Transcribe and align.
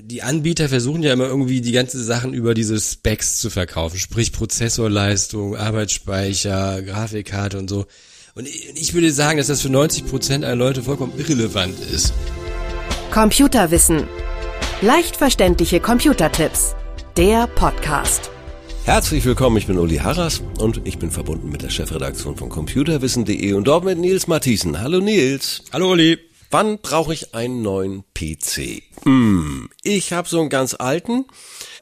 die 0.00 0.22
Anbieter 0.22 0.68
versuchen 0.68 1.02
ja 1.02 1.12
immer 1.12 1.26
irgendwie 1.26 1.60
die 1.60 1.72
ganzen 1.72 2.02
Sachen 2.02 2.32
über 2.32 2.54
diese 2.54 2.78
Specs 2.78 3.38
zu 3.40 3.50
verkaufen, 3.50 3.98
sprich 3.98 4.32
Prozessorleistung, 4.32 5.56
Arbeitsspeicher, 5.56 6.82
Grafikkarte 6.82 7.58
und 7.58 7.68
so. 7.68 7.86
Und 8.34 8.46
ich 8.46 8.94
würde 8.94 9.10
sagen, 9.10 9.38
dass 9.38 9.48
das 9.48 9.62
für 9.62 9.70
90 9.70 10.06
Prozent 10.06 10.44
aller 10.44 10.54
Leute 10.54 10.82
vollkommen 10.82 11.12
irrelevant 11.18 11.78
ist. 11.92 12.12
Computerwissen. 13.10 14.06
Leicht 14.82 15.16
verständliche 15.16 15.80
Computertipps. 15.80 16.74
Der 17.16 17.48
Podcast. 17.48 18.30
Herzlich 18.84 19.24
willkommen, 19.24 19.56
ich 19.56 19.66
bin 19.66 19.78
Uli 19.78 19.96
Harras 19.96 20.40
und 20.58 20.80
ich 20.84 20.98
bin 20.98 21.10
verbunden 21.10 21.50
mit 21.50 21.62
der 21.62 21.70
Chefredaktion 21.70 22.36
von 22.36 22.48
computerwissen.de 22.48 23.52
und 23.54 23.66
dort 23.66 23.84
mit 23.84 23.98
Nils 23.98 24.28
Matthiesen. 24.28 24.80
Hallo 24.80 25.00
Nils. 25.00 25.62
Hallo 25.72 25.90
Uli. 25.90 26.27
Wann 26.50 26.78
brauche 26.78 27.12
ich 27.12 27.34
einen 27.34 27.60
neuen 27.60 28.04
PC? 28.14 28.82
Hm, 29.04 29.68
ich 29.82 30.12
habe 30.12 30.28
so 30.28 30.40
einen 30.40 30.48
ganz 30.48 30.74
alten. 30.74 31.26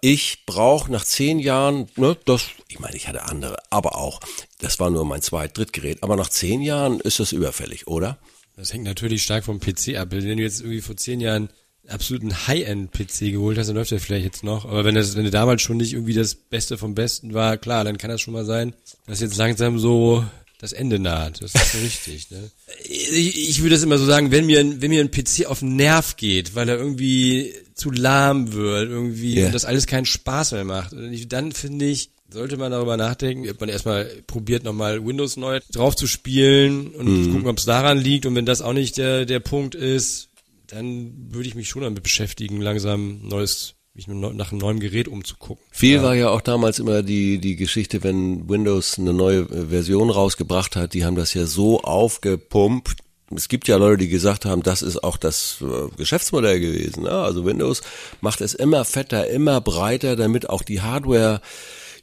Ich 0.00 0.44
brauche 0.44 0.90
nach 0.90 1.04
zehn 1.04 1.38
Jahren, 1.38 1.88
ne, 1.96 2.16
das, 2.24 2.46
ich 2.68 2.80
meine, 2.80 2.96
ich 2.96 3.06
hatte 3.06 3.24
andere, 3.24 3.56
aber 3.70 3.96
auch, 3.96 4.20
das 4.58 4.80
war 4.80 4.90
nur 4.90 5.04
mein 5.04 5.22
zweit, 5.22 5.56
drittgerät, 5.56 6.02
aber 6.02 6.16
nach 6.16 6.28
zehn 6.28 6.62
Jahren 6.62 7.00
ist 7.00 7.20
das 7.20 7.32
überfällig, 7.32 7.86
oder? 7.86 8.18
Das 8.56 8.72
hängt 8.72 8.84
natürlich 8.84 9.22
stark 9.22 9.44
vom 9.44 9.60
PC 9.60 9.96
ab. 9.96 10.08
Wenn 10.10 10.36
du 10.36 10.42
jetzt 10.42 10.60
irgendwie 10.60 10.80
vor 10.80 10.96
zehn 10.96 11.20
Jahren 11.20 11.50
absoluten 11.88 12.46
High-End-PC 12.46 13.32
geholt 13.32 13.58
hast, 13.58 13.68
dann 13.68 13.76
läuft 13.76 13.90
der 13.90 14.00
vielleicht 14.00 14.24
jetzt 14.24 14.44
noch. 14.44 14.64
Aber 14.64 14.84
wenn 14.84 14.94
das, 14.94 15.14
wenn 15.14 15.24
du 15.24 15.30
damals 15.30 15.62
schon 15.62 15.76
nicht 15.76 15.92
irgendwie 15.92 16.14
das 16.14 16.34
Beste 16.34 16.78
vom 16.78 16.94
Besten 16.94 17.34
war, 17.34 17.58
klar, 17.58 17.84
dann 17.84 17.98
kann 17.98 18.10
das 18.10 18.20
schon 18.20 18.34
mal 18.34 18.44
sein, 18.44 18.74
dass 19.06 19.20
jetzt 19.20 19.36
langsam 19.36 19.78
so 19.78 20.24
das 20.58 20.72
Ende 20.72 20.98
naht. 20.98 21.42
Das 21.42 21.54
ist 21.54 21.72
so 21.72 21.78
richtig. 21.78 22.30
Ne? 22.30 22.50
Ich, 22.84 23.50
ich 23.50 23.60
würde 23.60 23.74
das 23.74 23.82
immer 23.82 23.98
so 23.98 24.06
sagen, 24.06 24.30
wenn 24.30 24.46
mir, 24.46 24.60
ein, 24.60 24.80
wenn 24.80 24.90
mir 24.90 25.02
ein 25.02 25.10
PC 25.10 25.46
auf 25.46 25.60
den 25.60 25.76
Nerv 25.76 26.16
geht, 26.16 26.54
weil 26.54 26.68
er 26.68 26.76
irgendwie 26.78 27.54
zu 27.74 27.90
lahm 27.90 28.52
wird, 28.52 28.88
irgendwie 28.88 29.36
yeah. 29.36 29.46
und 29.46 29.54
das 29.54 29.66
alles 29.66 29.86
keinen 29.86 30.06
Spaß 30.06 30.52
mehr 30.52 30.64
macht, 30.64 30.94
dann 31.28 31.52
finde 31.52 31.84
ich, 31.84 32.10
sollte 32.30 32.56
man 32.56 32.72
darüber 32.72 32.96
nachdenken, 32.96 33.48
ob 33.50 33.60
man 33.60 33.68
erstmal 33.68 34.06
probiert, 34.26 34.64
nochmal 34.64 35.04
Windows 35.04 35.36
neu 35.36 35.60
drauf 35.72 35.94
zu 35.94 36.06
spielen 36.06 36.88
und 36.88 37.06
mhm. 37.06 37.32
gucken, 37.32 37.48
ob 37.48 37.58
es 37.58 37.66
daran 37.66 37.98
liegt. 37.98 38.26
Und 38.26 38.34
wenn 38.34 38.46
das 38.46 38.62
auch 38.62 38.72
nicht 38.72 38.96
der, 38.96 39.26
der 39.26 39.40
Punkt 39.40 39.74
ist, 39.74 40.30
dann 40.66 41.12
würde 41.30 41.48
ich 41.48 41.54
mich 41.54 41.68
schon 41.68 41.82
damit 41.82 42.02
beschäftigen, 42.02 42.60
langsam 42.60 43.20
neues 43.28 43.75
mich 43.96 44.06
nach 44.08 44.52
einem 44.52 44.60
neuen 44.60 44.78
Gerät 44.78 45.08
umzugucken. 45.08 45.64
Viel 45.70 45.96
ja. 45.96 46.02
war 46.02 46.14
ja 46.14 46.28
auch 46.28 46.42
damals 46.42 46.78
immer 46.78 47.02
die, 47.02 47.38
die 47.38 47.56
Geschichte, 47.56 48.04
wenn 48.04 48.48
Windows 48.48 48.98
eine 48.98 49.12
neue 49.12 49.40
äh, 49.40 49.66
Version 49.68 50.10
rausgebracht 50.10 50.76
hat, 50.76 50.94
die 50.94 51.04
haben 51.04 51.16
das 51.16 51.34
ja 51.34 51.46
so 51.46 51.80
aufgepumpt. 51.80 52.98
Es 53.34 53.48
gibt 53.48 53.66
ja 53.66 53.76
Leute, 53.76 53.98
die 53.98 54.08
gesagt 54.08 54.44
haben, 54.44 54.62
das 54.62 54.82
ist 54.82 55.02
auch 55.02 55.16
das 55.16 55.58
äh, 55.62 55.88
Geschäftsmodell 55.96 56.60
gewesen. 56.60 57.04
Ne? 57.04 57.10
Also 57.10 57.44
Windows 57.44 57.82
macht 58.20 58.40
es 58.40 58.54
immer 58.54 58.84
fetter, 58.84 59.28
immer 59.28 59.60
breiter, 59.60 60.14
damit 60.14 60.48
auch 60.48 60.62
die 60.62 60.82
Hardware 60.82 61.40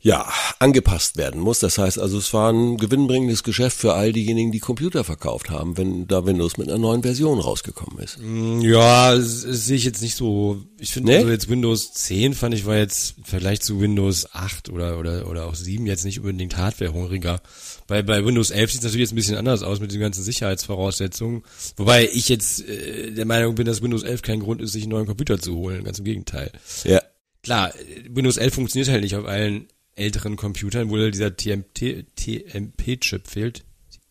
ja, 0.03 0.27
angepasst 0.59 1.15
werden 1.15 1.39
muss. 1.39 1.59
Das 1.59 1.77
heißt 1.77 1.97
also, 1.97 2.17
es 2.17 2.33
war 2.33 2.51
ein 2.51 2.75
gewinnbringendes 2.75 3.41
Geschäft 3.41 3.77
für 3.77 3.93
all 3.93 4.11
diejenigen, 4.11 4.51
die 4.51 4.59
Computer 4.59 5.05
verkauft 5.05 5.49
haben, 5.49 5.77
wenn 5.77 6.07
da 6.07 6.25
Windows 6.25 6.57
mit 6.57 6.67
einer 6.67 6.77
neuen 6.77 7.03
Version 7.03 7.39
rausgekommen 7.39 8.03
ist. 8.03 8.19
Mm, 8.19 8.59
ja, 8.59 9.15
sehe 9.17 9.77
ich 9.77 9.85
jetzt 9.85 10.01
nicht 10.01 10.17
so. 10.17 10.61
Ich 10.77 10.91
finde 10.91 11.13
nee? 11.13 11.17
also 11.19 11.29
jetzt 11.29 11.47
Windows 11.47 11.93
10 11.93 12.33
fand 12.33 12.53
ich 12.53 12.65
war 12.65 12.75
jetzt 12.75 13.17
im 13.17 13.23
Vergleich 13.23 13.61
zu 13.61 13.79
Windows 13.79 14.27
8 14.33 14.69
oder, 14.69 14.99
oder, 14.99 15.29
oder 15.29 15.45
auch 15.45 15.55
7 15.55 15.85
jetzt 15.85 16.03
nicht 16.03 16.19
unbedingt 16.19 16.57
hardwarehungriger. 16.57 17.41
Bei, 17.87 18.01
bei 18.03 18.25
Windows 18.25 18.51
11 18.51 18.71
sieht 18.73 18.79
es 18.79 18.83
natürlich 18.83 19.05
jetzt 19.05 19.13
ein 19.13 19.15
bisschen 19.15 19.37
anders 19.37 19.63
aus 19.63 19.79
mit 19.79 19.93
den 19.93 20.01
ganzen 20.01 20.23
Sicherheitsvoraussetzungen. 20.23 21.43
Wobei 21.77 22.09
ich 22.11 22.27
jetzt 22.27 22.67
äh, 22.67 23.11
der 23.11 23.25
Meinung 23.25 23.55
bin, 23.55 23.65
dass 23.65 23.81
Windows 23.81 24.03
11 24.03 24.21
kein 24.21 24.41
Grund 24.41 24.61
ist, 24.61 24.73
sich 24.73 24.83
einen 24.83 24.91
neuen 24.91 25.07
Computer 25.07 25.39
zu 25.39 25.55
holen. 25.55 25.85
Ganz 25.85 25.99
im 25.99 26.05
Gegenteil. 26.05 26.51
Ja. 26.83 27.01
Klar, 27.41 27.73
Windows 28.09 28.35
11 28.35 28.53
funktioniert 28.53 28.89
halt 28.89 29.03
nicht 29.03 29.15
auf 29.15 29.25
allen 29.25 29.67
älteren 29.95 30.35
Computern, 30.35 30.89
wo 30.89 30.97
dieser 30.97 31.35
TMP-Chip 31.35 33.27
fehlt. 33.27 33.63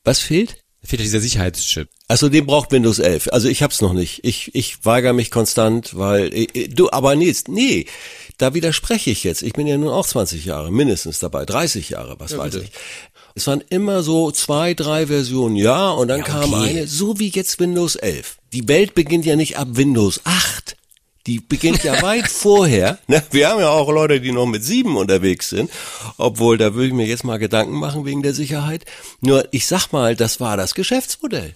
Was 0.04 0.20
fehlt? 0.20 0.58
Da 0.82 0.88
fehlt 0.88 1.00
ja 1.00 1.04
dieser 1.04 1.20
Sicherheitschip. 1.20 1.88
Also 2.08 2.28
den 2.28 2.44
braucht 2.44 2.72
Windows 2.72 2.98
11. 2.98 3.28
Also 3.32 3.48
ich 3.48 3.62
hab's 3.62 3.80
noch 3.80 3.92
nicht. 3.92 4.24
Ich, 4.24 4.54
ich 4.54 4.84
weigere 4.84 5.12
mich 5.12 5.30
konstant, 5.30 5.96
weil 5.96 6.34
äh, 6.34 6.48
äh, 6.54 6.68
du, 6.68 6.90
aber 6.90 7.14
nee, 7.14 7.34
nee, 7.48 7.86
da 8.38 8.54
widerspreche 8.54 9.10
ich 9.10 9.22
jetzt. 9.22 9.42
Ich 9.42 9.52
bin 9.52 9.66
ja 9.66 9.78
nun 9.78 9.90
auch 9.90 10.06
20 10.06 10.44
Jahre 10.44 10.72
mindestens 10.72 11.20
dabei, 11.20 11.44
30 11.44 11.90
Jahre, 11.90 12.18
was 12.18 12.32
ja, 12.32 12.38
weiß 12.38 12.54
bitte. 12.54 12.64
ich. 12.64 12.72
Es 13.34 13.46
waren 13.46 13.62
immer 13.70 14.02
so 14.02 14.30
zwei, 14.30 14.74
drei 14.74 15.06
Versionen, 15.06 15.56
ja, 15.56 15.90
und 15.90 16.08
dann 16.08 16.20
ja, 16.20 16.24
okay. 16.24 16.32
kam 16.32 16.54
eine, 16.54 16.86
so 16.86 17.18
wie 17.18 17.28
jetzt 17.28 17.58
Windows 17.60 17.96
11. 17.96 18.38
Die 18.52 18.68
Welt 18.68 18.94
beginnt 18.94 19.24
ja 19.24 19.36
nicht 19.36 19.56
ab 19.56 19.68
Windows 19.70 20.20
8. 20.24 20.71
Die 21.26 21.38
beginnt 21.38 21.84
ja 21.84 22.02
weit 22.02 22.28
vorher. 22.28 22.98
Ne? 23.06 23.22
Wir 23.30 23.48
haben 23.48 23.60
ja 23.60 23.68
auch 23.68 23.88
Leute, 23.90 24.20
die 24.20 24.32
noch 24.32 24.46
mit 24.46 24.64
sieben 24.64 24.96
unterwegs 24.96 25.50
sind. 25.50 25.70
Obwohl, 26.16 26.58
da 26.58 26.74
würde 26.74 26.88
ich 26.88 26.92
mir 26.92 27.06
jetzt 27.06 27.24
mal 27.24 27.38
Gedanken 27.38 27.74
machen 27.74 28.04
wegen 28.04 28.22
der 28.22 28.34
Sicherheit. 28.34 28.84
Nur, 29.20 29.46
ich 29.52 29.66
sag 29.66 29.92
mal, 29.92 30.16
das 30.16 30.40
war 30.40 30.56
das 30.56 30.74
Geschäftsmodell. 30.74 31.54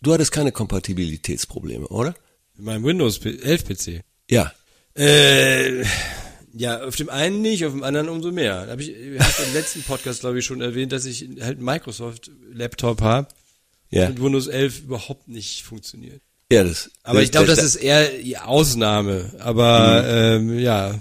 Du 0.00 0.12
hattest 0.12 0.32
keine 0.32 0.50
Kompatibilitätsprobleme, 0.50 1.86
oder? 1.88 2.14
Mit 2.56 2.66
meinem 2.66 2.84
Windows 2.84 3.18
11 3.18 3.64
PC? 3.64 4.00
Ja. 4.30 4.52
Äh, 4.94 5.84
ja, 6.54 6.82
auf 6.82 6.96
dem 6.96 7.08
einen 7.08 7.40
nicht, 7.40 7.64
auf 7.64 7.72
dem 7.72 7.82
anderen 7.82 8.08
umso 8.08 8.32
mehr. 8.32 8.66
Hab 8.68 8.80
ich 8.80 8.90
habe 8.90 9.42
im 9.46 9.54
letzten 9.54 9.82
Podcast, 9.82 10.20
glaube 10.20 10.38
ich, 10.38 10.44
schon 10.44 10.60
erwähnt, 10.60 10.92
dass 10.92 11.04
ich 11.04 11.28
halt 11.40 11.58
einen 11.58 11.64
Microsoft-Laptop 11.64 13.00
habe. 13.00 13.28
Ja. 13.90 14.08
Und 14.08 14.22
Windows 14.22 14.46
11 14.48 14.80
überhaupt 14.84 15.28
nicht 15.28 15.62
funktioniert. 15.62 16.22
Ja, 16.52 16.64
das, 16.64 16.90
aber 17.02 17.22
ich 17.22 17.30
glaube, 17.30 17.46
das 17.46 17.62
ist 17.62 17.76
eher 17.76 18.08
die 18.08 18.38
Ausnahme. 18.38 19.32
Aber 19.38 20.02
mhm. 20.38 20.50
ähm, 20.50 20.58
ja. 20.58 20.94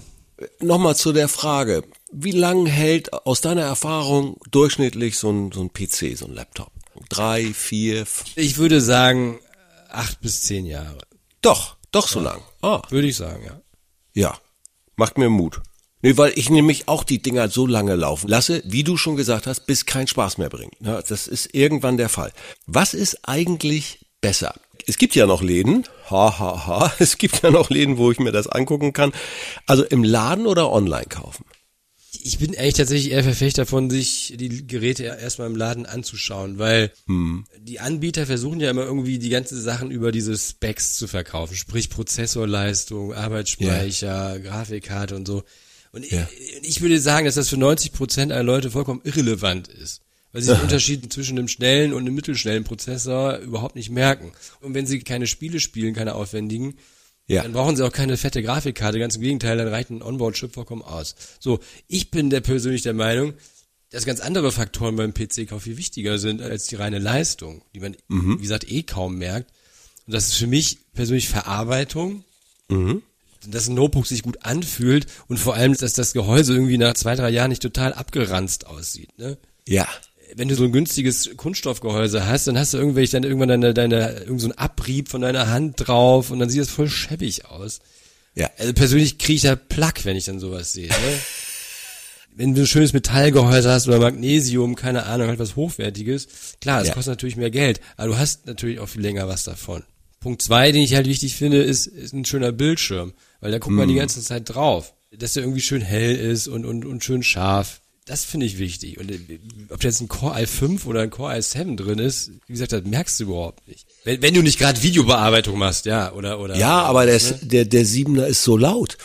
Nochmal 0.59 0.95
zu 0.95 1.13
der 1.13 1.27
Frage. 1.27 1.83
Wie 2.11 2.31
lang 2.31 2.65
hält 2.65 3.13
aus 3.13 3.41
deiner 3.41 3.61
Erfahrung 3.61 4.37
durchschnittlich 4.49 5.17
so 5.17 5.29
ein, 5.29 5.51
so 5.51 5.61
ein 5.61 5.71
PC, 5.71 6.17
so 6.17 6.25
ein 6.25 6.33
Laptop? 6.33 6.71
Drei, 7.09 7.53
vier? 7.53 8.05
Ich 8.35 8.57
würde 8.57 8.81
sagen 8.81 9.39
acht 9.89 10.21
bis 10.21 10.41
zehn 10.41 10.65
Jahre. 10.65 10.99
Doch, 11.41 11.77
doch 11.91 12.07
so 12.07 12.19
ja. 12.19 12.31
lang. 12.31 12.41
Ah. 12.61 12.81
Würde 12.89 13.07
ich 13.07 13.15
sagen, 13.15 13.43
ja. 13.45 13.61
Ja, 14.13 14.37
macht 14.95 15.17
mir 15.17 15.29
Mut. 15.29 15.61
Nee, 16.01 16.17
weil 16.17 16.33
ich 16.35 16.49
nämlich 16.49 16.87
auch 16.87 17.03
die 17.03 17.21
Dinger 17.21 17.49
so 17.49 17.67
lange 17.67 17.95
laufen 17.95 18.27
lasse, 18.27 18.63
wie 18.65 18.83
du 18.83 18.97
schon 18.97 19.15
gesagt 19.15 19.45
hast, 19.45 19.67
bis 19.67 19.85
kein 19.85 20.07
Spaß 20.07 20.37
mehr 20.37 20.49
bringt. 20.49 20.73
Ja, 20.79 21.01
das 21.01 21.27
ist 21.27 21.53
irgendwann 21.53 21.97
der 21.97 22.09
Fall. 22.09 22.33
Was 22.65 22.93
ist 22.93 23.27
eigentlich 23.27 23.99
besser? 24.19 24.55
Es 24.87 24.97
gibt 24.97 25.15
ja 25.15 25.25
noch 25.25 25.41
Läden, 25.41 25.85
ha, 26.09 26.39
ha, 26.39 26.67
ha, 26.67 26.93
es 26.99 27.17
gibt 27.17 27.43
ja 27.43 27.51
noch 27.51 27.69
Läden, 27.69 27.97
wo 27.97 28.11
ich 28.11 28.19
mir 28.19 28.31
das 28.31 28.47
angucken 28.47 28.93
kann. 28.93 29.11
Also 29.65 29.83
im 29.83 30.03
Laden 30.03 30.47
oder 30.47 30.71
online 30.71 31.07
kaufen? 31.07 31.45
Ich 32.23 32.37
bin 32.37 32.53
echt 32.53 32.77
tatsächlich 32.77 33.11
eher 33.11 33.23
Verfechter 33.23 33.63
davon, 33.63 33.89
sich 33.89 34.33
die 34.37 34.67
Geräte 34.67 35.03
erstmal 35.03 35.47
im 35.47 35.55
Laden 35.55 35.85
anzuschauen, 35.85 36.59
weil 36.59 36.91
hm. 37.07 37.45
die 37.57 37.79
Anbieter 37.79 38.25
versuchen 38.25 38.59
ja 38.59 38.69
immer 38.69 38.83
irgendwie 38.83 39.17
die 39.17 39.29
ganzen 39.29 39.59
Sachen 39.59 39.89
über 39.89 40.11
diese 40.11 40.37
Specs 40.37 40.97
zu 40.97 41.07
verkaufen, 41.07 41.55
sprich 41.55 41.89
Prozessorleistung, 41.89 43.13
Arbeitsspeicher, 43.13 44.35
yeah. 44.35 44.37
Grafikkarte 44.37 45.15
und 45.15 45.25
so. 45.25 45.43
Und 45.93 46.11
yeah. 46.11 46.27
ich, 46.37 46.67
ich 46.67 46.81
würde 46.81 46.99
sagen, 46.99 47.25
dass 47.25 47.35
das 47.35 47.49
für 47.49 47.57
90 47.57 47.93
Prozent 47.93 48.31
aller 48.31 48.43
Leute 48.43 48.71
vollkommen 48.71 49.01
irrelevant 49.03 49.67
ist 49.69 50.01
weil 50.31 50.41
sie 50.41 50.53
den 50.53 50.61
Unterschied 50.61 51.11
zwischen 51.11 51.37
einem 51.37 51.47
schnellen 51.47 51.93
und 51.93 52.01
einem 52.01 52.15
mittelschnellen 52.15 52.63
Prozessor 52.63 53.37
überhaupt 53.37 53.75
nicht 53.75 53.89
merken. 53.89 54.31
Und 54.61 54.73
wenn 54.73 54.87
sie 54.87 54.99
keine 54.99 55.27
Spiele 55.27 55.59
spielen, 55.59 55.93
keine 55.93 56.15
aufwendigen, 56.15 56.75
ja. 57.27 57.43
dann 57.43 57.53
brauchen 57.53 57.75
sie 57.75 57.85
auch 57.85 57.91
keine 57.91 58.17
fette 58.17 58.41
Grafikkarte. 58.41 58.99
Ganz 58.99 59.15
im 59.15 59.21
Gegenteil, 59.21 59.57
dann 59.57 59.67
reicht 59.67 59.89
ein 59.89 60.01
Onboard-Chip 60.01 60.53
vollkommen 60.53 60.81
aus. 60.81 61.15
So, 61.39 61.59
ich 61.87 62.11
bin 62.11 62.29
der 62.29 62.41
persönlich 62.41 62.81
der 62.81 62.93
Meinung, 62.93 63.33
dass 63.89 64.05
ganz 64.05 64.21
andere 64.21 64.51
Faktoren 64.51 64.95
beim 64.95 65.13
PC-Kauf 65.13 65.63
viel 65.63 65.77
wichtiger 65.77 66.17
sind 66.17 66.41
als 66.41 66.67
die 66.67 66.75
reine 66.75 66.99
Leistung, 66.99 67.61
die 67.75 67.81
man, 67.81 67.97
mhm. 68.07 68.37
wie 68.37 68.43
gesagt, 68.43 68.71
eh 68.71 68.83
kaum 68.83 69.17
merkt. 69.17 69.51
Und 70.07 70.13
das 70.13 70.29
ist 70.29 70.35
für 70.35 70.47
mich 70.47 70.79
persönlich 70.93 71.29
Verarbeitung. 71.29 72.23
Mhm 72.69 73.01
dass 73.47 73.67
ein 73.67 73.73
Notebook 73.73 74.05
sich 74.05 74.21
gut 74.21 74.45
anfühlt 74.45 75.07
und 75.27 75.39
vor 75.39 75.55
allem, 75.55 75.75
dass 75.75 75.93
das 75.93 76.13
Gehäuse 76.13 76.53
irgendwie 76.53 76.77
nach 76.77 76.93
zwei, 76.93 77.15
drei 77.15 77.31
Jahren 77.31 77.49
nicht 77.49 77.63
total 77.63 77.91
abgeranzt 77.91 78.67
aussieht. 78.67 79.17
Ne? 79.17 79.35
Ja 79.67 79.87
wenn 80.35 80.47
du 80.47 80.55
so 80.55 80.63
ein 80.63 80.71
günstiges 80.71 81.31
Kunststoffgehäuse 81.37 82.25
hast, 82.25 82.47
dann 82.47 82.57
hast 82.57 82.73
du 82.73 82.77
irgendwelche 82.77 83.13
dann 83.13 83.23
irgendwann 83.23 83.49
deine, 83.49 83.73
deine, 83.73 84.19
irgend 84.19 84.41
so 84.41 84.47
ein 84.47 84.57
Abrieb 84.57 85.09
von 85.09 85.21
deiner 85.21 85.49
Hand 85.49 85.87
drauf 85.87 86.31
und 86.31 86.39
dann 86.39 86.49
sieht 86.49 86.61
das 86.61 86.69
voll 86.69 86.89
schäbig 86.89 87.45
aus. 87.45 87.79
Ja. 88.35 88.49
Also 88.57 88.73
persönlich 88.73 89.17
kriege 89.17 89.35
ich 89.35 89.41
da 89.41 89.55
Plack, 89.55 90.05
wenn 90.05 90.15
ich 90.15 90.25
dann 90.25 90.39
sowas 90.39 90.73
sehe. 90.73 90.89
Ne? 90.89 91.19
wenn 92.35 92.55
du 92.55 92.61
ein 92.61 92.67
schönes 92.67 92.93
Metallgehäuse 92.93 93.69
hast 93.69 93.87
oder 93.87 93.99
Magnesium, 93.99 94.75
keine 94.75 95.03
Ahnung, 95.03 95.27
halt 95.27 95.39
was 95.39 95.55
Hochwertiges, 95.55 96.27
klar, 96.61 96.81
es 96.81 96.87
ja. 96.87 96.93
kostet 96.93 97.11
natürlich 97.11 97.35
mehr 97.35 97.51
Geld, 97.51 97.81
aber 97.97 98.09
du 98.09 98.17
hast 98.17 98.47
natürlich 98.47 98.79
auch 98.79 98.87
viel 98.87 99.01
länger 99.01 99.27
was 99.27 99.43
davon. 99.43 99.83
Punkt 100.19 100.41
zwei, 100.41 100.71
den 100.71 100.83
ich 100.83 100.95
halt 100.95 101.07
wichtig 101.07 101.35
finde, 101.35 101.61
ist, 101.61 101.87
ist 101.87 102.13
ein 102.13 102.25
schöner 102.25 102.51
Bildschirm, 102.51 103.13
weil 103.39 103.51
da 103.51 103.57
guckt 103.57 103.75
man 103.75 103.87
die 103.87 103.95
hm. 103.95 104.01
ganze 104.01 104.21
Zeit 104.21 104.43
drauf, 104.49 104.93
dass 105.11 105.33
der 105.33 105.43
irgendwie 105.43 105.61
schön 105.61 105.81
hell 105.81 106.15
ist 106.15 106.47
und, 106.47 106.65
und, 106.65 106.85
und 106.85 107.03
schön 107.03 107.23
scharf 107.23 107.80
das 108.05 108.25
finde 108.25 108.45
ich 108.45 108.57
wichtig. 108.57 108.99
Und 108.99 109.11
äh, 109.11 109.39
ob 109.69 109.79
da 109.79 109.87
jetzt 109.87 110.01
ein 110.01 110.07
Core 110.07 110.35
i5 110.35 110.85
oder 110.85 111.01
ein 111.01 111.09
Core 111.09 111.33
i7 111.33 111.75
drin 111.75 111.99
ist, 111.99 112.31
wie 112.47 112.53
gesagt, 112.53 112.71
das 112.71 112.83
merkst 112.83 113.19
du 113.19 113.25
überhaupt 113.25 113.67
nicht. 113.67 113.85
Wenn, 114.03 114.21
wenn 114.21 114.33
du 114.33 114.41
nicht 114.41 114.59
gerade 114.59 114.81
Videobearbeitung 114.81 115.57
machst, 115.57 115.85
ja, 115.85 116.11
oder 116.13 116.39
oder. 116.39 116.55
Ja, 116.57 116.81
aber 116.81 117.05
der, 117.05 117.21
ne? 117.21 117.39
der 117.41 117.65
der 117.65 117.85
Siebener 117.85 118.27
ist 118.27 118.43
so 118.43 118.57
laut. 118.57 118.97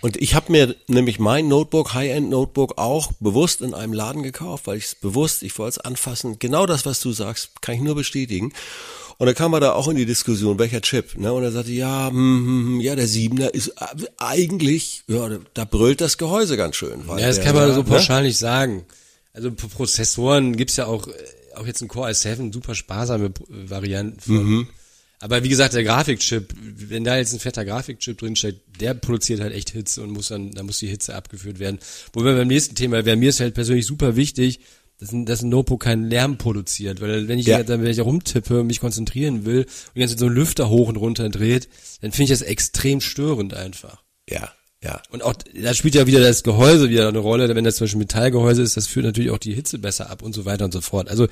Und 0.00 0.16
ich 0.16 0.34
habe 0.34 0.52
mir 0.52 0.76
nämlich 0.86 1.18
mein 1.18 1.48
Notebook, 1.48 1.92
High-End-Notebook, 1.94 2.78
auch 2.78 3.12
bewusst 3.18 3.60
in 3.62 3.74
einem 3.74 3.92
Laden 3.92 4.22
gekauft, 4.22 4.66
weil 4.66 4.78
ich 4.78 4.84
es 4.84 4.94
bewusst, 4.94 5.42
ich 5.42 5.58
wollte 5.58 5.80
es 5.80 5.84
anfassen. 5.84 6.38
Genau 6.38 6.66
das, 6.66 6.86
was 6.86 7.00
du 7.00 7.10
sagst, 7.12 7.60
kann 7.62 7.74
ich 7.74 7.80
nur 7.80 7.96
bestätigen. 7.96 8.52
Und 9.18 9.26
dann 9.26 9.34
kam 9.34 9.52
er 9.52 9.60
da 9.60 9.72
auch 9.72 9.88
in 9.88 9.96
die 9.96 10.06
Diskussion, 10.06 10.60
welcher 10.60 10.80
Chip, 10.80 11.18
ne? 11.18 11.32
Und 11.32 11.42
er 11.42 11.50
sagte, 11.50 11.72
ja, 11.72 12.08
hm 12.08 12.80
ja, 12.80 12.94
der 12.94 13.08
Siebener 13.08 13.52
ist 13.52 13.72
eigentlich, 14.18 15.02
ja, 15.08 15.28
da 15.54 15.64
brüllt 15.64 16.00
das 16.00 16.18
Gehäuse 16.18 16.56
ganz 16.56 16.76
schön. 16.76 17.02
ja, 17.08 17.26
das 17.26 17.36
der, 17.36 17.44
kann 17.44 17.56
man 17.56 17.74
so 17.74 17.82
ne? 17.82 17.84
pauschal 17.84 18.22
nicht 18.22 18.38
sagen. 18.38 18.84
Also 19.32 19.50
Prozessoren 19.50 20.56
gibt's 20.56 20.76
ja 20.76 20.86
auch, 20.86 21.08
äh, 21.08 21.12
auch 21.56 21.66
jetzt 21.66 21.82
ein 21.82 21.88
Core 21.88 22.10
i7, 22.10 22.52
super 22.52 22.76
sparsame 22.76 23.32
Varianten 23.48 24.20
von. 24.20 24.44
Mhm. 24.44 24.68
Aber 25.20 25.42
wie 25.42 25.48
gesagt, 25.48 25.74
der 25.74 25.82
Grafikchip, 25.82 26.54
wenn 26.56 27.02
da 27.02 27.16
jetzt 27.16 27.32
ein 27.32 27.40
fetter 27.40 27.64
Grafikchip 27.64 28.18
drinsteht, 28.18 28.60
der 28.80 28.94
produziert 28.94 29.40
halt 29.40 29.52
echt 29.52 29.70
Hitze 29.70 30.00
und 30.02 30.10
muss 30.10 30.28
dann, 30.28 30.52
da 30.52 30.62
muss 30.62 30.78
die 30.78 30.86
Hitze 30.86 31.16
abgeführt 31.16 31.58
werden. 31.58 31.80
Wobei 32.12 32.34
beim 32.34 32.46
nächsten 32.46 32.76
Thema 32.76 33.04
wäre 33.04 33.16
mir 33.16 33.30
ist 33.30 33.40
halt 33.40 33.54
persönlich 33.54 33.86
super 33.86 34.14
wichtig, 34.14 34.60
dass 34.98 35.12
ein, 35.12 35.26
dass 35.26 35.42
ein 35.42 35.48
Notebook 35.48 35.82
keinen 35.82 36.04
Lärm 36.04 36.38
produziert, 36.38 37.00
weil 37.00 37.28
wenn 37.28 37.38
ich 37.38 37.46
ja. 37.46 37.62
dann 37.62 37.82
wenn 37.82 37.90
ich 37.90 38.00
rumtippe 38.00 38.60
und 38.60 38.66
mich 38.66 38.80
konzentrieren 38.80 39.44
will 39.44 39.60
und 39.60 39.94
die 39.94 40.00
ganze 40.00 40.14
Zeit 40.14 40.20
so 40.20 40.26
ein 40.26 40.32
Lüfter 40.32 40.68
hoch 40.68 40.88
und 40.88 40.96
runter 40.96 41.28
dreht, 41.28 41.68
dann 42.00 42.12
finde 42.12 42.32
ich 42.32 42.38
das 42.38 42.42
extrem 42.42 43.00
störend 43.00 43.54
einfach. 43.54 44.02
Ja, 44.28 44.52
ja. 44.82 45.00
Und 45.10 45.22
auch, 45.22 45.34
da 45.34 45.74
spielt 45.74 45.94
ja 45.94 46.06
wieder 46.06 46.20
das 46.20 46.42
Gehäuse 46.42 46.88
wieder 46.88 47.08
eine 47.08 47.18
Rolle, 47.18 47.54
wenn 47.54 47.64
das 47.64 47.76
zum 47.76 47.86
Beispiel 47.86 48.00
Metallgehäuse 48.00 48.62
ist, 48.62 48.76
das 48.76 48.86
führt 48.86 49.06
natürlich 49.06 49.30
auch 49.30 49.38
die 49.38 49.54
Hitze 49.54 49.78
besser 49.78 50.10
ab 50.10 50.22
und 50.22 50.34
so 50.34 50.44
weiter 50.44 50.64
und 50.64 50.72
so 50.72 50.80
fort. 50.80 51.08
Also 51.08 51.26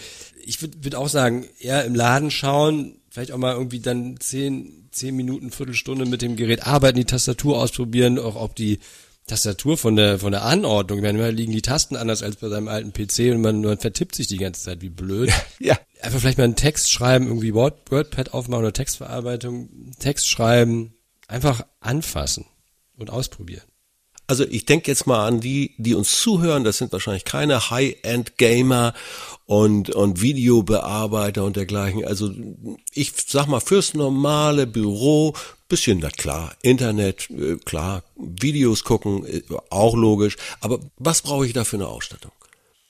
ich 0.45 0.61
würde 0.63 0.83
würd 0.83 0.95
auch 0.95 1.09
sagen, 1.09 1.47
eher 1.59 1.85
im 1.85 1.95
Laden 1.95 2.31
schauen, 2.31 2.97
vielleicht 3.11 3.33
auch 3.33 3.39
mal 3.39 3.55
irgendwie 3.55 3.81
dann 3.81 4.19
zehn, 4.19 4.89
zehn 4.91 5.15
Minuten, 5.15 5.51
Viertelstunde 5.51 6.07
mit 6.07 6.23
dem 6.23 6.37
Gerät 6.37 6.67
arbeiten, 6.67 6.99
die 6.99 7.05
Tastatur 7.05 7.59
ausprobieren, 7.59 8.19
auch 8.19 8.37
ob 8.37 8.57
die 8.57 8.79
Tastatur 9.27 9.77
von 9.77 9.97
der 9.97 10.21
von 10.21 10.31
der 10.31 10.45
Anordnung, 10.45 11.03
wenn 11.03 11.17
immer 11.17 11.33
liegen 11.33 11.53
die 11.53 11.63
Tasten 11.63 11.97
anders 11.97 12.23
als 12.23 12.37
bei 12.37 12.49
seinem 12.49 12.69
alten 12.69 12.93
PC 12.93 13.35
und 13.35 13.41
man, 13.41 13.61
man 13.61 13.79
vertippt 13.79 14.15
sich 14.15 14.29
die 14.29 14.37
ganze 14.37 14.63
Zeit 14.63 14.83
wie 14.83 14.89
blöd. 14.89 15.33
ja. 15.59 15.77
Einfach 16.01 16.21
vielleicht 16.21 16.39
mal 16.39 16.45
einen 16.45 16.57
Text 16.57 16.93
schreiben, 16.93 17.27
irgendwie 17.27 17.55
Word, 17.55 17.91
WordPad 17.91 18.33
aufmachen 18.35 18.65
oder 18.65 18.73
Textverarbeitung, 18.73 19.93
Text 19.99 20.29
schreiben, 20.29 20.95
einfach 21.27 21.67
anfassen 21.81 22.47
und 22.97 23.11
ausprobieren. 23.11 23.65
Also 24.27 24.45
ich 24.45 24.67
denke 24.67 24.91
jetzt 24.91 25.07
mal 25.07 25.27
an 25.27 25.41
die, 25.41 25.75
die 25.79 25.95
uns 25.95 26.21
zuhören, 26.21 26.65
das 26.65 26.79
sind 26.79 26.93
wahrscheinlich 26.93 27.25
keine 27.25 27.71
High-End-Gamer 27.71 28.93
und, 29.47 29.91
und 29.91 30.21
Videobearbeiter 30.21 31.45
und 31.45 31.57
dergleichen. 31.57 32.05
Also 32.05 32.33
ich 32.93 33.13
sag 33.27 33.47
mal, 33.47 33.61
fürs 33.61 33.95
normale 33.95 34.67
Büro, 34.67 35.35
bisschen, 35.69 36.01
na 36.01 36.11
klar, 36.11 36.57
Internet, 36.63 37.31
äh, 37.31 37.57
klar, 37.65 38.03
Videos 38.17 38.83
gucken, 38.83 39.25
äh, 39.27 39.43
auch 39.71 39.95
logisch. 39.95 40.37
Aber 40.61 40.81
was 40.99 41.23
brauche 41.23 41.47
ich 41.47 41.53
da 41.53 41.65
für 41.65 41.77
eine 41.77 41.87
Ausstattung? 41.87 42.33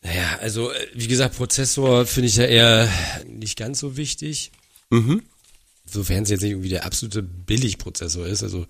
Naja, 0.02 0.38
also 0.40 0.70
äh, 0.70 0.86
wie 0.94 1.08
gesagt, 1.08 1.36
Prozessor 1.36 2.06
finde 2.06 2.28
ich 2.28 2.36
ja 2.36 2.44
eher 2.44 2.88
nicht 3.26 3.58
ganz 3.58 3.80
so 3.80 3.96
wichtig. 3.96 4.52
Mhm. 4.90 5.22
Sofern 5.84 6.22
es 6.22 6.30
jetzt 6.30 6.42
nicht 6.42 6.52
irgendwie 6.52 6.68
der 6.68 6.84
absolute 6.84 7.22
Billigprozessor 7.22 8.26
ist, 8.26 8.42
also 8.42 8.66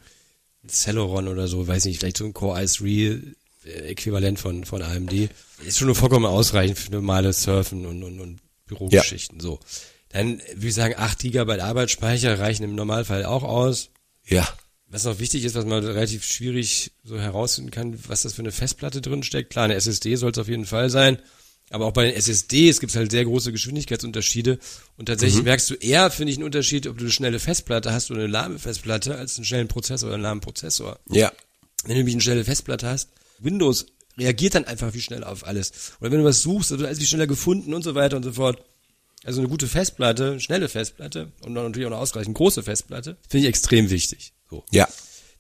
Celeron 0.68 1.28
oder 1.28 1.48
so, 1.48 1.66
weiß 1.66 1.84
nicht, 1.86 2.00
vielleicht 2.00 2.18
so 2.18 2.24
ein 2.24 2.34
Core 2.34 2.60
i3 2.60 3.34
äh, 3.64 3.70
Äquivalent 3.90 4.38
von, 4.38 4.64
von 4.64 4.82
AMD. 4.82 5.30
Ist 5.64 5.78
schon 5.78 5.86
nur 5.86 5.94
vollkommen 5.94 6.26
ausreichend 6.26 6.78
für 6.78 6.92
normale 6.92 7.32
Surfen 7.32 7.86
und, 7.86 8.02
und, 8.02 8.20
und 8.20 8.40
Bürogeschichten, 8.66 9.38
ja. 9.38 9.42
so. 9.42 9.60
Dann 10.10 10.40
würde 10.54 10.68
ich 10.68 10.74
sagen, 10.74 10.94
8 10.96 11.18
GB 11.18 11.60
Arbeitsspeicher 11.60 12.38
reichen 12.38 12.64
im 12.64 12.74
Normalfall 12.74 13.24
auch 13.24 13.42
aus. 13.42 13.90
Ja. 14.24 14.48
Was 14.88 15.04
noch 15.04 15.18
wichtig 15.18 15.44
ist, 15.44 15.54
was 15.54 15.64
man 15.64 15.84
relativ 15.84 16.24
schwierig 16.24 16.92
so 17.02 17.18
herausfinden 17.18 17.70
kann, 17.70 17.98
was 18.08 18.22
das 18.22 18.34
für 18.34 18.42
eine 18.42 18.52
Festplatte 18.52 19.00
drin 19.00 19.24
steckt. 19.24 19.50
Klar, 19.50 19.64
eine 19.64 19.74
SSD 19.74 20.14
soll 20.16 20.30
es 20.30 20.38
auf 20.38 20.48
jeden 20.48 20.64
Fall 20.64 20.90
sein. 20.90 21.18
Aber 21.70 21.86
auch 21.86 21.92
bei 21.92 22.04
den 22.04 22.14
SSDs 22.14 22.78
gibt 22.78 22.90
es 22.90 22.96
halt 22.96 23.10
sehr 23.10 23.24
große 23.24 23.50
Geschwindigkeitsunterschiede. 23.50 24.58
Und 24.96 25.06
tatsächlich 25.06 25.40
mhm. 25.40 25.46
merkst 25.46 25.70
du 25.70 25.74
eher, 25.74 26.10
finde 26.10 26.30
ich, 26.30 26.38
einen 26.38 26.44
Unterschied, 26.44 26.86
ob 26.86 26.96
du 26.98 27.04
eine 27.04 27.12
schnelle 27.12 27.40
Festplatte 27.40 27.92
hast 27.92 28.10
oder 28.10 28.20
eine 28.20 28.28
lahme 28.28 28.58
Festplatte, 28.58 29.16
als 29.16 29.36
einen 29.36 29.44
schnellen 29.44 29.68
Prozessor 29.68 30.08
oder 30.08 30.14
einen 30.14 30.22
lahmen 30.22 30.40
Prozessor. 30.40 31.00
Ja. 31.10 31.32
Wenn 31.82 31.90
du 31.90 31.96
nämlich 31.98 32.14
eine 32.14 32.22
schnelle 32.22 32.44
Festplatte 32.44 32.88
hast, 32.88 33.10
Windows 33.40 33.86
reagiert 34.16 34.54
dann 34.54 34.64
einfach 34.64 34.94
wie 34.94 35.00
schnell 35.00 35.24
auf 35.24 35.46
alles. 35.46 35.72
Oder 36.00 36.12
wenn 36.12 36.20
du 36.20 36.24
was 36.24 36.40
suchst, 36.40 36.70
dann 36.70 36.78
wird 36.78 36.88
alles 36.88 37.00
wie 37.00 37.06
schneller 37.06 37.26
gefunden 37.26 37.74
und 37.74 37.82
so 37.82 37.94
weiter 37.94 38.16
und 38.16 38.22
so 38.22 38.32
fort. 38.32 38.62
Also 39.24 39.40
eine 39.40 39.48
gute 39.48 39.66
Festplatte, 39.66 40.38
schnelle 40.38 40.68
Festplatte 40.68 41.32
und 41.40 41.54
dann 41.54 41.64
natürlich 41.64 41.86
auch 41.86 41.92
eine 41.92 42.00
ausreichend 42.00 42.36
große 42.36 42.62
Festplatte, 42.62 43.16
finde 43.28 43.46
ich 43.46 43.48
extrem 43.48 43.90
wichtig. 43.90 44.32
So. 44.48 44.64
Ja. 44.70 44.88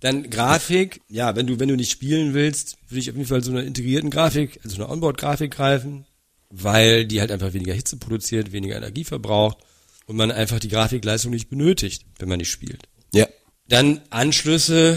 Dann 0.00 0.28
Grafik, 0.28 1.00
ja, 1.08 1.36
wenn 1.36 1.46
du, 1.46 1.60
wenn 1.60 1.68
du 1.68 1.76
nicht 1.76 1.90
spielen 1.90 2.34
willst, 2.34 2.76
würde 2.88 3.00
ich 3.00 3.08
auf 3.08 3.16
jeden 3.16 3.28
Fall 3.28 3.44
so 3.44 3.52
eine 3.52 3.62
integrierten 3.62 4.10
Grafik, 4.10 4.60
also 4.64 4.76
eine 4.76 4.90
Onboard-Grafik 4.90 5.52
greifen 5.52 6.04
weil 6.50 7.06
die 7.06 7.20
halt 7.20 7.30
einfach 7.30 7.52
weniger 7.52 7.74
Hitze 7.74 7.96
produziert, 7.96 8.52
weniger 8.52 8.76
Energie 8.76 9.04
verbraucht 9.04 9.58
und 10.06 10.16
man 10.16 10.30
einfach 10.30 10.60
die 10.60 10.68
Grafikleistung 10.68 11.30
nicht 11.32 11.50
benötigt, 11.50 12.04
wenn 12.18 12.28
man 12.28 12.38
nicht 12.38 12.50
spielt. 12.50 12.82
Ja. 13.12 13.26
Dann 13.68 14.00
Anschlüsse 14.10 14.96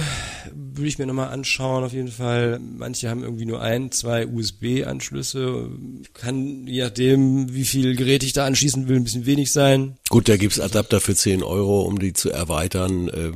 würde 0.53 0.87
ich 0.87 0.99
mir 0.99 1.07
nochmal 1.07 1.29
anschauen, 1.29 1.83
auf 1.83 1.93
jeden 1.93 2.11
Fall. 2.11 2.59
Manche 2.59 3.09
haben 3.09 3.23
irgendwie 3.23 3.45
nur 3.45 3.61
ein, 3.61 3.91
zwei 3.91 4.27
USB-Anschlüsse. 4.27 5.71
Kann, 6.13 6.67
je 6.67 6.83
nachdem, 6.83 7.53
wie 7.53 7.65
viel 7.65 7.95
Gerät 7.95 8.23
ich 8.23 8.33
da 8.33 8.45
anschließen 8.45 8.87
will, 8.87 8.97
ein 8.97 9.03
bisschen 9.03 9.25
wenig 9.25 9.51
sein. 9.51 9.97
Gut, 10.09 10.29
da 10.29 10.37
gibt's 10.37 10.59
Adapter 10.59 11.01
für 11.01 11.15
10 11.15 11.41
Euro, 11.41 11.81
um 11.81 11.97
die 11.97 12.13
zu 12.13 12.29
erweitern. 12.29 13.09
Äh, 13.09 13.31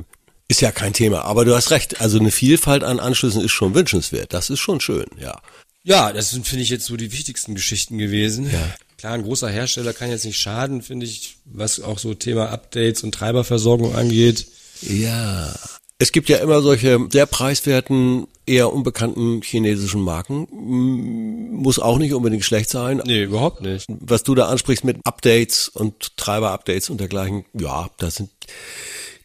ist 0.46 0.60
ja 0.60 0.70
kein 0.70 0.92
Thema. 0.92 1.22
Aber 1.22 1.44
du 1.44 1.54
hast 1.54 1.70
recht. 1.70 2.00
Also 2.00 2.18
eine 2.18 2.30
Vielfalt 2.30 2.84
an 2.84 3.00
Anschlüssen 3.00 3.42
ist 3.42 3.52
schon 3.52 3.74
wünschenswert. 3.74 4.32
Das 4.32 4.50
ist 4.50 4.60
schon 4.60 4.80
schön, 4.80 5.06
ja. 5.18 5.40
Ja, 5.84 6.12
das 6.12 6.30
sind, 6.30 6.46
finde 6.46 6.62
ich, 6.62 6.70
jetzt 6.70 6.86
so 6.86 6.96
die 6.96 7.12
wichtigsten 7.12 7.54
Geschichten 7.54 7.98
gewesen. 7.98 8.50
Ja. 8.50 8.74
Klar, 8.96 9.12
ein 9.12 9.22
großer 9.22 9.50
Hersteller 9.50 9.92
kann 9.92 10.10
jetzt 10.10 10.24
nicht 10.24 10.38
schaden, 10.38 10.80
finde 10.80 11.04
ich, 11.04 11.36
was 11.44 11.80
auch 11.80 11.98
so 11.98 12.14
Thema 12.14 12.48
Updates 12.48 13.02
und 13.02 13.12
Treiberversorgung 13.12 13.94
angeht. 13.94 14.46
Ja. 14.80 15.54
Es 15.98 16.10
gibt 16.10 16.30
ja 16.30 16.38
immer 16.38 16.62
solche 16.62 17.06
sehr 17.12 17.26
preiswerten, 17.26 18.26
eher 18.46 18.72
unbekannten 18.72 19.42
chinesischen 19.42 20.00
Marken. 20.00 20.46
Muss 20.50 21.78
auch 21.78 21.98
nicht 21.98 22.14
unbedingt 22.14 22.44
schlecht 22.44 22.70
sein. 22.70 23.02
Nee, 23.04 23.24
überhaupt 23.24 23.60
nicht. 23.60 23.86
Was 23.88 24.22
du 24.22 24.34
da 24.34 24.48
ansprichst 24.48 24.84
mit 24.84 24.98
Updates 25.04 25.68
und 25.68 26.16
Treiber-Updates 26.16 26.88
und 26.88 26.98
dergleichen, 26.98 27.44
ja, 27.52 27.90
das 27.98 28.16
sind 28.16 28.30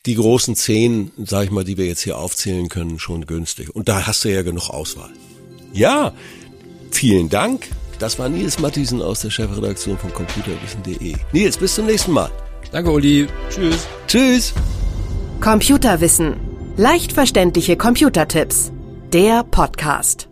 die 0.05 0.15
großen 0.15 0.55
zehn, 0.55 1.11
sag 1.25 1.45
ich 1.45 1.51
mal, 1.51 1.63
die 1.63 1.77
wir 1.77 1.85
jetzt 1.85 2.01
hier 2.01 2.17
aufzählen 2.17 2.67
können, 2.67 2.99
schon 2.99 3.25
günstig. 3.25 3.73
Und 3.73 3.87
da 3.87 4.07
hast 4.07 4.25
du 4.25 4.29
ja 4.29 4.41
genug 4.41 4.69
Auswahl. 4.69 5.09
Ja, 5.73 6.13
Vielen 6.91 7.29
Dank. 7.29 7.69
Das 7.99 8.17
war 8.17 8.29
Nils 8.29 8.59
Matthiesen 8.59 9.01
aus 9.01 9.21
der 9.21 9.29
Chefredaktion 9.29 9.97
von 9.97 10.13
computerwissen.de. 10.13 11.15
Nils, 11.33 11.57
bis 11.57 11.75
zum 11.75 11.85
nächsten 11.85 12.13
Mal. 12.13 12.31
Danke, 12.71 12.91
Uli. 12.91 13.27
Tschüss. 13.49 13.87
Tschüss. 14.07 14.53
Computerwissen. 15.41 16.35
Leicht 16.77 17.11
verständliche 17.11 17.75
Computertipps. 17.75 18.71
Der 19.11 19.43
Podcast. 19.43 20.28